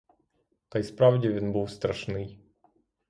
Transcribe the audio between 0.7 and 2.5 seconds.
й справді він був страшний.